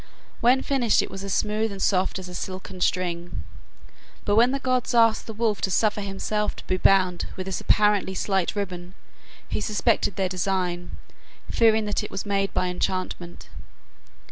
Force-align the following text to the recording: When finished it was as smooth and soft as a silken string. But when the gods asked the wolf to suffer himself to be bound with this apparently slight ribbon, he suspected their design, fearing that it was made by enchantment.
When 0.39 0.63
finished 0.63 1.03
it 1.03 1.11
was 1.11 1.23
as 1.23 1.31
smooth 1.31 1.71
and 1.71 1.79
soft 1.79 2.17
as 2.17 2.27
a 2.27 2.33
silken 2.33 2.81
string. 2.81 3.43
But 4.25 4.35
when 4.35 4.49
the 4.49 4.57
gods 4.57 4.95
asked 4.95 5.27
the 5.27 5.31
wolf 5.31 5.61
to 5.61 5.69
suffer 5.69 6.01
himself 6.01 6.55
to 6.55 6.65
be 6.65 6.77
bound 6.77 7.27
with 7.35 7.45
this 7.45 7.61
apparently 7.61 8.15
slight 8.15 8.55
ribbon, 8.55 8.95
he 9.47 9.61
suspected 9.61 10.15
their 10.15 10.27
design, 10.27 10.97
fearing 11.51 11.85
that 11.85 12.03
it 12.03 12.09
was 12.09 12.25
made 12.25 12.51
by 12.51 12.65
enchantment. 12.69 13.49